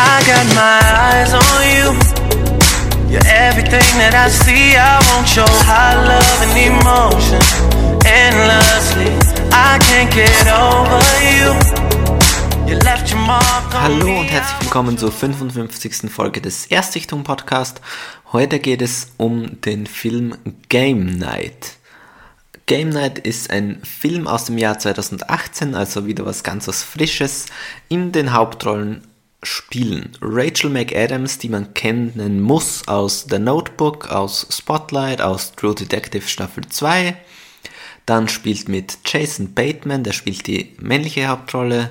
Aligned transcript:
I 0.00 0.22
got 0.22 0.46
my 0.54 0.78
eyes 1.10 1.34
on 1.34 1.58
you. 1.74 1.88
You're 3.10 3.26
everything 3.26 3.88
that 3.98 4.14
I 4.14 4.30
see. 4.30 4.76
I 4.76 5.02
want 5.10 5.34
your 5.34 5.50
high 5.66 5.98
love 5.98 6.38
and 6.46 6.54
emotion 6.54 7.42
endlessly. 8.06 9.10
I 9.50 9.74
can't 9.82 10.12
get 10.14 10.46
over 10.46 11.02
you. 11.34 11.50
You 12.70 12.78
left 12.84 13.10
your 13.10 13.18
mark 13.18 13.74
on 13.74 13.82
Hallo 13.82 14.20
und 14.20 14.26
herzlich 14.26 14.60
willkommen 14.60 14.96
zur 14.98 15.10
55. 15.10 16.08
Folge 16.12 16.40
des 16.40 16.66
Erstichtung 16.66 17.24
Podcast. 17.24 17.80
Heute 18.32 18.60
geht 18.60 18.82
es 18.82 19.14
um 19.16 19.60
den 19.62 19.88
Film 19.88 20.38
Game 20.68 21.06
Night. 21.18 21.78
Game 22.66 22.90
Night 22.90 23.18
ist 23.18 23.50
ein 23.50 23.82
Film 23.82 24.28
aus 24.28 24.44
dem 24.44 24.58
Jahr 24.58 24.78
2018, 24.78 25.74
also 25.74 26.06
wieder 26.06 26.24
was 26.24 26.44
ganz 26.44 26.68
was 26.68 26.84
Frisches. 26.84 27.46
In 27.88 28.12
den 28.12 28.32
Hauptrollen 28.32 29.07
spielen 29.42 30.16
Rachel 30.20 30.70
McAdams, 30.70 31.38
die 31.38 31.48
man 31.48 31.74
kennen 31.74 32.40
muss 32.40 32.86
aus 32.88 33.26
The 33.30 33.38
Notebook, 33.38 34.08
aus 34.10 34.46
Spotlight, 34.50 35.20
aus 35.20 35.52
True 35.52 35.74
Detective 35.74 36.26
Staffel 36.26 36.66
2. 36.66 37.16
Dann 38.06 38.28
spielt 38.28 38.68
mit 38.68 38.98
Jason 39.04 39.54
Bateman, 39.54 40.02
der 40.02 40.12
spielt 40.12 40.46
die 40.46 40.74
männliche 40.78 41.28
Hauptrolle. 41.28 41.90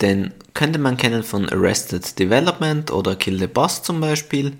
Den 0.00 0.32
könnte 0.54 0.78
man 0.78 0.96
kennen 0.96 1.22
von 1.22 1.48
Arrested 1.48 2.18
Development 2.18 2.90
oder 2.90 3.16
Kill 3.16 3.38
the 3.38 3.46
Boss 3.46 3.82
zum 3.82 4.00
Beispiel. 4.00 4.52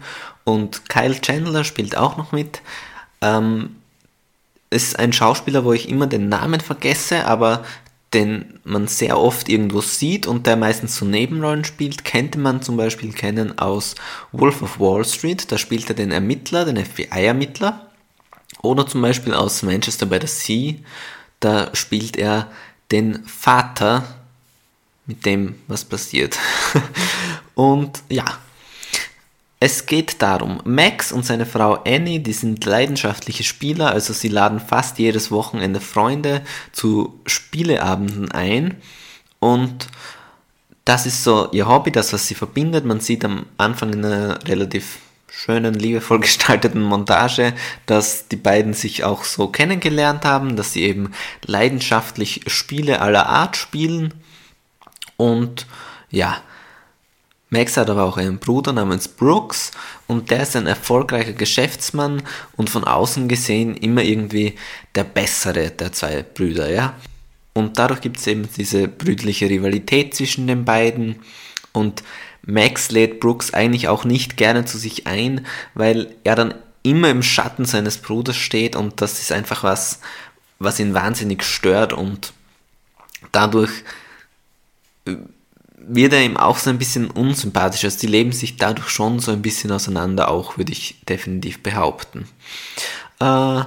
Und 0.45 0.89
Kyle 0.89 1.21
Chandler 1.21 1.65
spielt 1.65 1.97
auch 1.97 2.17
noch 2.17 2.33
mit. 2.33 2.61
Ähm, 3.21 3.77
ist 4.71 4.99
ein 4.99 5.13
Schauspieler, 5.13 5.65
wo 5.65 5.73
ich 5.73 5.89
immer 5.89 6.07
den 6.07 6.29
Namen 6.29 6.61
vergesse, 6.61 7.25
aber 7.27 7.65
den 8.17 8.61
man 8.65 8.89
sehr 8.89 9.19
oft 9.19 9.51
irgendwo 9.51 9.83
sieht 9.83 10.27
und 10.27 10.47
der 10.47 10.57
meistens 10.57 10.97
so 10.97 11.05
Nebenrollen 11.05 11.67
spielt, 11.67 12.07
könnte 12.07 12.39
man 12.39 12.63
zum 12.63 12.79
Beispiel 12.79 13.13
kennen 13.13 13.59
aus 13.59 13.95
Wolf 14.33 14.63
of 14.63 14.81
Wall 14.81 15.05
Street. 15.05 15.53
Da 15.53 15.59
spielt 15.59 15.91
er 15.91 15.95
den 15.95 16.11
Ermittler, 16.11 16.65
den 16.65 16.83
FBI-Ermittler. 16.83 17.91
Oder 18.63 18.87
zum 18.87 19.03
Beispiel 19.03 19.35
aus 19.35 19.63
Manchester 19.63 20.07
by 20.07 20.19
the 20.19 20.27
Sea. 20.27 20.75
Da 21.41 21.69
spielt 21.75 22.17
er 22.17 22.51
den 22.91 23.23
Vater, 23.27 24.03
mit 25.05 25.27
dem 25.27 25.57
was 25.69 25.85
passiert. 25.85 26.39
und 27.55 28.03
ja, 28.09 28.25
es 29.59 29.87
geht 29.87 30.21
darum, 30.21 30.61
Max 30.65 31.13
und 31.13 31.25
seine 31.25 31.47
Frau 31.47 31.83
Annie, 31.87 32.21
die 32.21 32.35
sind 32.35 32.65
leidenschaftliche 32.65 33.43
Spieler, 33.43 33.91
also 33.91 34.13
sie 34.13 34.29
laden 34.29 34.61
fast 34.61 34.99
jedes 34.99 35.31
Wochenende 35.31 35.81
Freunde 35.81 36.43
zu 36.73 37.21
Spieleabenden 37.27 38.31
ein 38.33 38.77
und 39.41 39.89
das 40.85 41.05
ist 41.05 41.25
so 41.25 41.49
ihr 41.53 41.67
Hobby, 41.67 41.91
das 41.91 42.13
was 42.13 42.29
sie 42.29 42.37
verbindet. 42.37 42.85
Man 42.85 43.01
sieht 43.01 43.25
am 43.25 43.47
Anfang 43.59 43.93
in 43.93 44.05
einer 44.05 44.47
relativ 44.47 44.99
schönen, 45.29 45.75
liebevoll 45.75 46.21
gestalteten 46.21 46.81
Montage, 46.81 47.55
dass 47.87 48.29
die 48.29 48.37
beiden 48.37 48.73
sich 48.73 49.05
auch 49.05 49.25
so 49.25 49.49
kennengelernt 49.49 50.25
haben, 50.25 50.55
dass 50.55 50.73
sie 50.73 50.85
eben 50.85 51.13
leidenschaftlich 51.45 52.43
Spiele 52.47 53.01
aller 53.01 53.27
Art 53.27 53.57
spielen 53.57 54.15
und 55.17 55.67
ja, 56.09 56.41
Max 57.49 57.77
hat 57.77 57.89
aber 57.89 58.05
auch 58.05 58.17
einen 58.17 58.39
Bruder 58.39 58.73
namens 58.73 59.07
Brooks 59.07 59.71
und 60.09 60.31
der 60.31 60.43
ist 60.43 60.57
ein 60.57 60.67
erfolgreicher 60.67 61.33
Geschäftsmann 61.33 62.23
und 62.57 62.71
von 62.71 62.85
außen 62.85 63.29
gesehen 63.29 63.77
immer 63.77 64.03
irgendwie 64.03 64.57
der 64.97 65.05
bessere 65.05 65.71
der 65.71 65.93
zwei 65.93 66.23
Brüder, 66.23 66.69
ja. 66.71 66.95
Und 67.55 67.79
dadurch 67.79 68.01
gibt 68.01 68.19
es 68.19 68.27
eben 68.27 68.49
diese 68.57 68.89
brüderliche 68.89 69.49
Rivalität 69.49 70.15
zwischen 70.15 70.47
den 70.47 70.65
beiden 70.65 71.21
und 71.73 72.03
Max 72.43 72.91
lädt 72.91 73.21
Brooks 73.21 73.55
eigentlich 73.55 73.89
auch 73.89 74.05
nicht 74.05 74.37
gerne 74.37 74.65
zu 74.65 74.79
sich 74.79 75.07
ein, 75.07 75.47
weil 75.75 76.15
er 76.25 76.35
dann 76.35 76.55
immer 76.83 77.11
im 77.11 77.23
Schatten 77.23 77.65
seines 77.65 77.99
Bruders 77.99 78.37
steht 78.37 78.77
und 78.77 79.01
das 79.01 79.21
ist 79.21 79.33
einfach 79.33 79.63
was, 79.63 80.01
was 80.59 80.79
ihn 80.79 80.95
wahnsinnig 80.95 81.43
stört 81.45 81.93
und 81.93 82.33
dadurch 83.33 83.71
wird 85.89 86.13
er 86.13 86.23
ihm 86.23 86.37
auch 86.37 86.59
so 86.59 86.71
ein 86.71 86.79
bisschen 86.79 87.11
unsympathisch. 87.11 87.85
Also 87.85 87.99
die 88.01 88.07
leben 88.07 88.33
sich 88.33 88.57
dadurch 88.57 88.89
schon 88.89 89.21
so 89.21 89.33
ein 89.33 89.43
bisschen 89.43 89.71
auseinander, 89.71 90.29
auch 90.29 90.59
würde 90.59 90.73
ich 90.73 91.05
definitiv 91.09 91.63
behaupten. 91.63 92.27
Äh, 93.21 93.63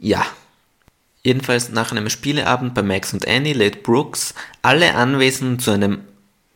ja. 0.00 0.26
Jedenfalls 1.24 1.70
nach 1.70 1.90
einem 1.90 2.08
Spieleabend 2.08 2.74
bei 2.74 2.82
Max 2.82 3.12
und 3.12 3.26
Annie 3.26 3.52
lädt 3.52 3.82
Brooks 3.82 4.34
alle 4.62 4.94
Anwesenden 4.94 5.58
zu 5.58 5.72
einem 5.72 6.00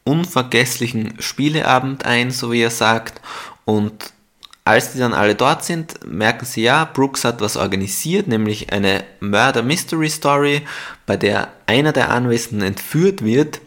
unvergesslichen 0.04 1.14
Spieleabend 1.18 2.06
ein, 2.06 2.30
so 2.30 2.52
wie 2.52 2.62
er 2.62 2.70
sagt. 2.70 3.20
Und 3.64 4.12
als 4.64 4.92
die 4.92 5.00
dann 5.00 5.14
alle 5.14 5.34
dort 5.34 5.64
sind, 5.64 6.06
merken 6.06 6.46
sie 6.46 6.62
ja, 6.62 6.84
Brooks 6.84 7.24
hat 7.24 7.40
was 7.40 7.56
organisiert, 7.56 8.28
nämlich 8.28 8.72
eine 8.72 9.04
Murder 9.20 9.62
Mystery 9.62 10.08
Story, 10.08 10.62
bei 11.06 11.16
der 11.16 11.48
einer 11.66 11.92
der 11.92 12.10
Anwesenden 12.10 12.66
entführt 12.66 13.24
wird 13.24 13.60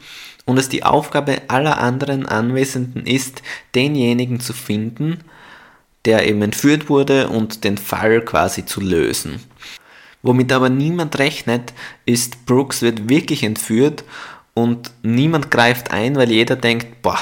und 0.45 0.57
es 0.57 0.69
die 0.69 0.83
Aufgabe 0.83 1.41
aller 1.47 1.79
anderen 1.79 2.25
Anwesenden 2.25 3.05
ist, 3.05 3.41
denjenigen 3.73 4.39
zu 4.39 4.53
finden, 4.53 5.19
der 6.05 6.27
eben 6.27 6.41
entführt 6.41 6.89
wurde 6.89 7.29
und 7.29 7.63
den 7.63 7.77
Fall 7.77 8.21
quasi 8.21 8.65
zu 8.65 8.79
lösen. 8.79 9.41
Womit 10.21 10.51
aber 10.53 10.69
niemand 10.69 11.17
rechnet, 11.19 11.73
ist, 12.05 12.45
Brooks 12.45 12.81
wird 12.81 13.09
wirklich 13.09 13.43
entführt 13.43 14.03
und 14.53 14.91
niemand 15.03 15.51
greift 15.51 15.91
ein, 15.91 16.15
weil 16.15 16.31
jeder 16.31 16.55
denkt, 16.55 17.01
boah, 17.01 17.19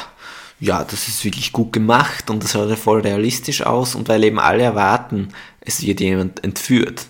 ja, 0.60 0.84
das 0.84 1.10
ist 1.10 1.26
wirklich 1.26 1.52
gut 1.52 1.74
gemacht 1.74 2.30
und 2.30 2.44
das 2.44 2.54
ja 2.54 2.76
voll 2.78 3.02
realistisch 3.02 3.62
aus 3.64 3.96
und 3.96 4.08
weil 4.08 4.24
eben 4.24 4.40
alle 4.40 4.64
erwarten, 4.64 5.30
es 5.60 5.82
wird 5.82 6.00
jemand 6.00 6.44
entführt. 6.44 7.08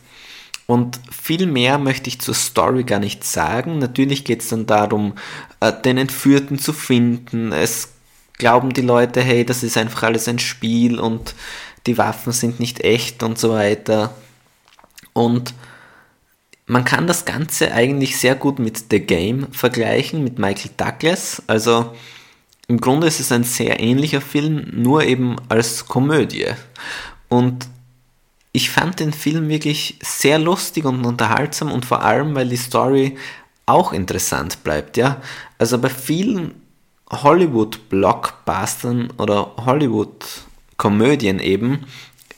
Und 0.74 1.00
viel 1.12 1.46
mehr 1.46 1.78
möchte 1.78 2.08
ich 2.08 2.20
zur 2.20 2.34
Story 2.34 2.84
gar 2.84 2.98
nicht 2.98 3.24
sagen. 3.24 3.78
Natürlich 3.78 4.26
geht 4.26 4.42
es 4.42 4.48
dann 4.48 4.66
darum, 4.66 5.14
äh, 5.60 5.72
den 5.72 6.00
Entführten 6.00 6.58
zu 6.58 6.74
finden. 6.74 7.52
Es 7.52 7.90
glauben 8.40 8.74
die 8.74 8.82
Leute, 8.82 9.22
hey, 9.22 9.46
das 9.46 9.62
ist 9.62 9.78
einfach 9.78 10.02
alles 10.02 10.28
ein 10.28 10.40
Spiel 10.40 11.00
und 11.00 11.36
die 11.86 12.00
Waffen 12.00 12.34
sind 12.34 12.60
nicht 12.60 12.80
echt 12.80 13.22
und 13.22 13.38
so 13.38 13.52
weiter. 13.52 14.16
Und 15.14 15.54
man 16.66 16.86
kann 16.86 17.06
das 17.06 17.26
Ganze 17.26 17.72
eigentlich 17.72 18.18
sehr 18.18 18.34
gut 18.34 18.58
mit 18.58 18.86
The 18.90 19.00
Game 19.00 19.54
vergleichen, 19.54 20.24
mit 20.24 20.40
Michael 20.40 20.72
Douglas. 20.76 21.44
Also 21.46 21.94
im 22.68 22.82
Grunde 22.82 23.06
ist 23.06 23.20
es 23.20 23.32
ein 23.32 23.44
sehr 23.44 23.80
ähnlicher 23.80 24.22
Film, 24.22 24.66
nur 24.74 25.04
eben 25.04 25.36
als 25.50 25.86
Komödie. 25.86 26.48
Und 27.30 27.68
ich 28.54 28.70
fand 28.70 29.00
den 29.00 29.12
Film 29.12 29.50
wirklich 29.50 29.98
sehr 30.02 30.40
lustig 30.40 30.86
und 30.86 31.06
unterhaltsam 31.06 31.72
und 31.72 31.86
vor 31.86 32.04
allem, 32.04 32.36
weil 32.36 32.48
die 32.48 32.56
Story 32.56 33.18
auch 33.66 33.94
interessant 33.94 34.64
bleibt, 34.64 34.96
ja. 34.96 35.22
Also 35.58 35.80
bei 35.80 35.90
vielen 35.90 36.54
Hollywood-Blockbustern 37.12 39.12
oder 39.18 39.54
Hollywood-Komödien 39.58 41.40
eben 41.40 41.86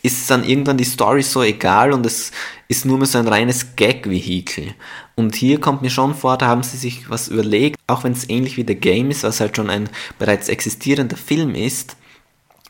ist 0.04 0.30
dann 0.30 0.44
irgendwann 0.44 0.78
die 0.78 0.84
Story 0.84 1.24
so 1.24 1.42
egal 1.42 1.92
und 1.92 2.06
es 2.06 2.32
ist 2.68 2.86
nur 2.86 3.00
mehr 3.00 3.08
so 3.08 3.18
ein 3.18 3.28
reines 3.28 3.76
Gag-Vehikel. 3.76 4.76
Und 5.16 5.36
hier 5.36 5.60
kommt 5.60 5.82
mir 5.82 5.90
schon 5.90 6.14
vor, 6.14 6.38
da 6.38 6.48
haben 6.48 6.64
sie 6.64 6.78
sich 6.78 7.10
was 7.10 7.28
überlegt, 7.28 7.80
auch 7.88 8.04
wenn 8.04 8.14
es 8.14 8.30
ähnlich 8.30 8.56
wie 8.56 8.66
The 8.68 8.76
Game 8.76 9.10
ist, 9.10 9.24
was 9.24 9.40
halt 9.40 9.56
schon 9.56 9.70
ein 9.70 9.90
bereits 10.20 10.48
existierender 10.48 11.18
Film 11.18 11.56
ist, 11.56 11.98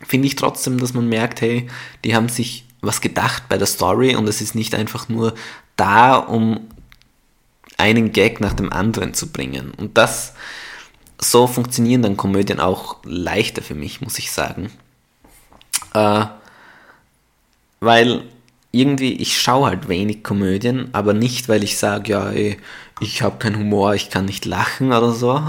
finde 0.01 0.27
ich 0.27 0.35
trotzdem, 0.35 0.79
dass 0.79 0.93
man 0.93 1.09
merkt, 1.09 1.41
hey, 1.41 1.67
die 2.05 2.15
haben 2.15 2.29
sich 2.29 2.64
was 2.85 3.01
gedacht 3.01 3.43
bei 3.49 3.57
der 3.57 3.67
Story 3.67 4.15
und 4.15 4.27
es 4.27 4.41
ist 4.41 4.55
nicht 4.55 4.75
einfach 4.75 5.09
nur 5.09 5.33
da, 5.75 6.15
um 6.15 6.67
einen 7.77 8.11
Gag 8.11 8.39
nach 8.39 8.53
dem 8.53 8.71
anderen 8.71 9.13
zu 9.13 9.31
bringen. 9.31 9.71
Und 9.71 9.97
das, 9.97 10.33
so 11.19 11.47
funktionieren 11.47 12.01
dann 12.01 12.17
Komödien 12.17 12.59
auch 12.59 12.97
leichter 13.03 13.61
für 13.61 13.75
mich, 13.75 14.01
muss 14.01 14.19
ich 14.19 14.31
sagen. 14.31 14.71
Äh, 15.93 16.25
weil 17.79 18.23
irgendwie, 18.71 19.13
ich 19.13 19.39
schaue 19.39 19.67
halt 19.67 19.87
wenig 19.87 20.23
Komödien, 20.23 20.89
aber 20.91 21.13
nicht, 21.13 21.47
weil 21.47 21.63
ich 21.63 21.77
sage, 21.77 22.11
ja, 22.11 22.29
ey, 22.29 22.57
ich 22.99 23.21
habe 23.21 23.37
keinen 23.37 23.57
Humor, 23.57 23.95
ich 23.95 24.09
kann 24.09 24.25
nicht 24.25 24.45
lachen 24.45 24.87
oder 24.87 25.11
so. 25.11 25.41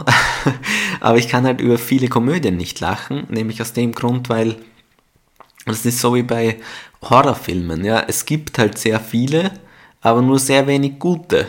aber 1.00 1.18
ich 1.18 1.28
kann 1.28 1.44
halt 1.44 1.60
über 1.60 1.78
viele 1.78 2.08
Komödien 2.08 2.56
nicht 2.56 2.78
lachen, 2.80 3.26
nämlich 3.28 3.60
aus 3.60 3.72
dem 3.72 3.92
Grund, 3.92 4.28
weil 4.28 4.56
das 5.66 5.84
ist 5.84 5.98
so 5.98 6.14
wie 6.14 6.22
bei 6.22 6.58
Horrorfilmen, 7.02 7.84
ja. 7.84 8.04
Es 8.06 8.24
gibt 8.24 8.58
halt 8.58 8.78
sehr 8.78 9.00
viele, 9.00 9.50
aber 10.00 10.22
nur 10.22 10.38
sehr 10.38 10.66
wenig 10.66 10.98
gute. 10.98 11.46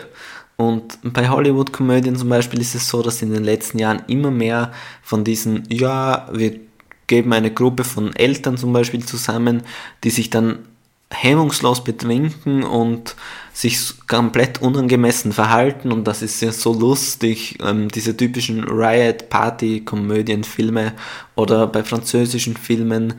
Und 0.56 0.98
bei 1.02 1.28
Hollywood-Komödien 1.28 2.16
zum 2.16 2.28
Beispiel 2.28 2.60
ist 2.60 2.74
es 2.74 2.88
so, 2.88 3.00
dass 3.00 3.22
in 3.22 3.32
den 3.32 3.44
letzten 3.44 3.78
Jahren 3.78 4.02
immer 4.08 4.32
mehr 4.32 4.72
von 5.02 5.22
diesen, 5.22 5.62
ja, 5.70 6.28
wir 6.32 6.58
geben 7.06 7.32
eine 7.32 7.52
Gruppe 7.52 7.84
von 7.84 8.14
Eltern 8.16 8.56
zum 8.56 8.72
Beispiel 8.72 9.04
zusammen, 9.04 9.62
die 10.02 10.10
sich 10.10 10.30
dann 10.30 10.66
hemmungslos 11.10 11.84
betrinken 11.84 12.64
und 12.64 13.16
sich 13.52 13.94
komplett 14.06 14.60
unangemessen 14.60 15.32
verhalten 15.32 15.90
und 15.90 16.04
das 16.04 16.22
ist 16.22 16.40
ja 16.42 16.52
so 16.52 16.74
lustig, 16.74 17.58
ähm, 17.64 17.88
diese 17.88 18.16
typischen 18.16 18.62
Riot-Party-Komödien-Filme 18.64 20.92
oder 21.34 21.66
bei 21.66 21.82
französischen 21.82 22.56
Filmen 22.56 23.14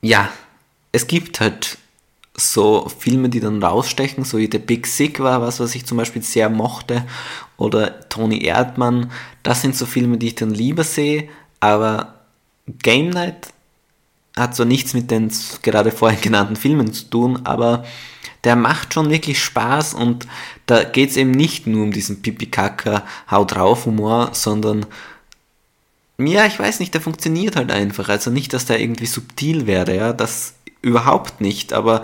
ja, 0.00 0.30
es 0.90 1.06
gibt 1.06 1.40
halt 1.40 1.76
so 2.34 2.88
Filme, 2.88 3.28
die 3.28 3.40
dann 3.40 3.62
rausstechen, 3.62 4.24
so 4.24 4.38
wie 4.38 4.48
The 4.50 4.58
Big 4.58 4.86
Sick 4.86 5.20
war 5.20 5.42
was, 5.42 5.60
was 5.60 5.74
ich 5.74 5.84
zum 5.84 5.98
Beispiel 5.98 6.22
sehr 6.22 6.48
mochte, 6.48 7.04
oder 7.62 8.08
Tony 8.08 8.44
Erdmann, 8.44 9.10
das 9.42 9.62
sind 9.62 9.76
so 9.76 9.86
Filme, 9.86 10.18
die 10.18 10.28
ich 10.28 10.34
dann 10.34 10.50
lieber 10.50 10.84
sehe, 10.84 11.28
aber 11.60 12.14
Game 12.82 13.10
Night 13.10 13.52
hat 14.36 14.56
so 14.56 14.64
nichts 14.64 14.94
mit 14.94 15.10
den 15.10 15.30
gerade 15.62 15.90
vorhin 15.92 16.20
genannten 16.20 16.56
Filmen 16.56 16.92
zu 16.92 17.04
tun, 17.04 17.40
aber 17.44 17.84
der 18.44 18.56
macht 18.56 18.94
schon 18.94 19.10
wirklich 19.10 19.42
Spaß 19.42 19.94
und 19.94 20.26
da 20.66 20.82
geht 20.82 21.10
es 21.10 21.16
eben 21.16 21.30
nicht 21.30 21.66
nur 21.66 21.84
um 21.84 21.92
diesen 21.92 22.22
Pipi-Kaka, 22.22 23.04
Hau 23.30 23.44
drauf 23.44 23.86
Humor, 23.86 24.30
sondern 24.32 24.86
ja, 26.18 26.46
ich 26.46 26.58
weiß 26.58 26.80
nicht, 26.80 26.94
der 26.94 27.00
funktioniert 27.00 27.56
halt 27.56 27.70
einfach. 27.70 28.08
Also 28.08 28.30
nicht, 28.30 28.52
dass 28.52 28.66
der 28.66 28.80
irgendwie 28.80 29.06
subtil 29.06 29.66
wäre, 29.66 29.94
ja, 29.96 30.12
das 30.12 30.54
überhaupt 30.82 31.40
nicht, 31.40 31.72
aber 31.72 32.02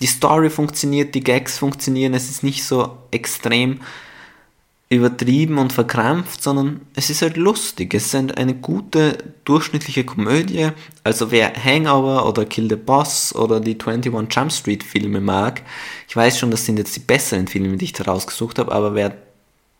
die 0.00 0.06
Story 0.06 0.50
funktioniert, 0.50 1.14
die 1.14 1.22
Gags 1.22 1.58
funktionieren, 1.58 2.14
es 2.14 2.30
ist 2.30 2.42
nicht 2.42 2.64
so 2.64 2.98
extrem 3.10 3.80
übertrieben 4.92 5.56
und 5.56 5.72
verkrampft, 5.72 6.42
sondern 6.42 6.82
es 6.94 7.08
ist 7.08 7.22
halt 7.22 7.38
lustig. 7.38 7.94
Es 7.94 8.12
ist 8.12 8.14
eine 8.14 8.54
gute, 8.54 9.16
durchschnittliche 9.44 10.04
Komödie. 10.04 10.68
Also 11.02 11.30
wer 11.30 11.52
Hangover 11.54 12.28
oder 12.28 12.44
Kill 12.44 12.68
the 12.68 12.76
Boss 12.76 13.34
oder 13.34 13.58
die 13.58 13.78
21 13.80 14.12
Jump 14.36 14.52
Street 14.52 14.84
Filme 14.84 15.22
mag, 15.22 15.62
ich 16.08 16.14
weiß 16.14 16.38
schon, 16.38 16.50
das 16.50 16.66
sind 16.66 16.78
jetzt 16.78 16.94
die 16.94 17.00
besseren 17.00 17.48
Filme, 17.48 17.78
die 17.78 17.86
ich 17.86 17.94
da 17.94 18.04
rausgesucht 18.04 18.58
habe, 18.58 18.70
aber 18.70 18.94
wer 18.94 19.16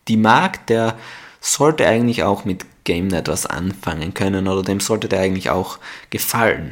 die 0.07 0.17
mag, 0.17 0.65
der 0.65 0.97
sollte 1.39 1.85
eigentlich 1.85 2.23
auch 2.23 2.43
mit 2.43 2.65
Game 2.83 3.07
Night 3.07 3.27
was 3.27 3.45
anfangen 3.45 4.15
können 4.15 4.47
oder 4.47 4.63
dem 4.63 4.79
sollte 4.79 5.07
der 5.07 5.19
eigentlich 5.19 5.51
auch 5.51 5.77
gefallen. 6.09 6.71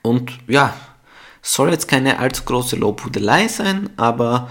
Und 0.00 0.38
ja, 0.46 0.74
soll 1.42 1.70
jetzt 1.70 1.88
keine 1.88 2.20
allzu 2.20 2.44
große 2.44 2.76
Lobhudelei 2.76 3.48
sein, 3.48 3.90
aber 3.98 4.48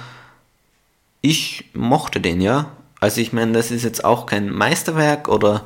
ich 1.30 1.66
mochte 1.74 2.22
den 2.22 2.42
ja. 2.42 2.72
Also 3.00 3.22
ich 3.22 3.34
meine, 3.34 3.52
das 3.52 3.70
ist 3.72 3.84
jetzt 3.84 4.04
auch 4.04 4.26
kein 4.26 4.50
Meisterwerk 4.50 5.28
oder 5.28 5.66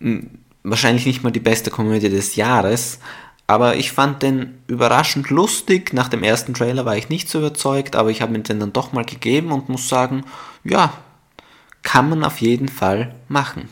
hm, 0.00 0.30
wahrscheinlich 0.62 1.06
nicht 1.06 1.22
mal 1.22 1.30
die 1.30 1.40
beste 1.40 1.70
Komödie 1.70 2.08
des 2.08 2.36
Jahres, 2.36 2.98
aber 3.46 3.76
ich 3.76 3.92
fand 3.92 4.22
den 4.22 4.58
überraschend 4.66 5.28
lustig. 5.30 5.92
Nach 5.92 6.08
dem 6.08 6.22
ersten 6.22 6.54
Trailer 6.54 6.84
war 6.86 6.96
ich 6.96 7.08
nicht 7.08 7.28
so 7.28 7.38
überzeugt, 7.38 7.96
aber 7.96 8.10
ich 8.10 8.22
habe 8.22 8.32
mir 8.32 8.40
den 8.40 8.60
dann 8.60 8.72
doch 8.72 8.92
mal 8.92 9.04
gegeben 9.04 9.52
und 9.52 9.68
muss 9.68 9.88
sagen, 9.88 10.24
ja, 10.64 10.92
kann 11.82 12.08
man 12.08 12.24
auf 12.24 12.40
jeden 12.40 12.68
Fall 12.68 13.14
machen. 13.28 13.68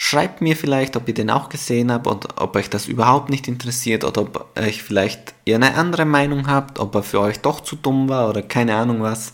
Schreibt 0.00 0.40
mir 0.40 0.56
vielleicht, 0.56 0.96
ob 0.96 1.08
ihr 1.08 1.14
den 1.14 1.30
auch 1.30 1.48
gesehen 1.48 1.92
habt 1.92 2.06
und 2.06 2.40
ob 2.40 2.56
euch 2.56 2.70
das 2.70 2.86
überhaupt 2.86 3.30
nicht 3.30 3.48
interessiert 3.48 4.04
oder 4.04 4.22
ob 4.22 4.58
euch 4.58 4.82
vielleicht 4.82 5.34
ihr 5.44 5.56
eine 5.56 5.74
andere 5.74 6.04
Meinung 6.04 6.46
habt, 6.46 6.78
ob 6.78 6.94
er 6.94 7.02
für 7.02 7.20
euch 7.20 7.40
doch 7.40 7.60
zu 7.60 7.76
dumm 7.76 8.08
war 8.08 8.28
oder 8.28 8.42
keine 8.42 8.76
Ahnung 8.76 9.02
was. 9.02 9.32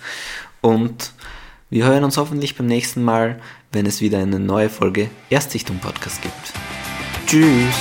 Und 0.64 1.12
wir 1.69 1.84
hören 1.84 2.05
uns 2.05 2.16
hoffentlich 2.16 2.56
beim 2.56 2.64
nächsten 2.66 3.02
Mal, 3.02 3.38
wenn 3.72 3.84
es 3.84 4.00
wieder 4.00 4.19
eine 4.19 4.40
neue 4.40 4.70
Folge 4.70 5.11
Erstsichtung 5.28 5.78
Podcast 5.78 6.22
gibt. 6.22 6.55
Tschüss! 7.26 7.75